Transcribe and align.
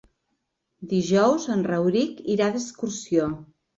Dijous 0.93 1.45
en 1.57 1.63
Rauric 1.73 2.25
irà 2.37 2.49
d'excursió. 2.57 3.29